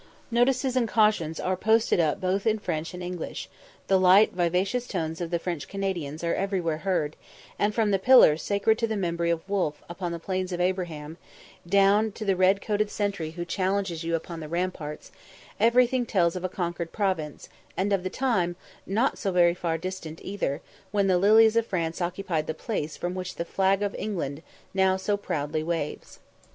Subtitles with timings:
[0.31, 3.47] Notices and cautions are posted up both in French and English;
[3.85, 7.15] the light vivacious tones of the French Canadians are everywhere heard,
[7.59, 11.19] and from the pillar sacred to the memory of Wolfe upon the Plains of Abraham,
[11.69, 15.11] down to the red coated sentry who challenges you upon the ramparts,
[15.59, 17.47] everything tells of a conquered province,
[17.77, 18.55] and of the time,
[18.87, 23.13] not so very far distant either, when the lilies of France occupied the place from
[23.13, 24.41] which the flag of England
[24.73, 26.17] now so proudly waves.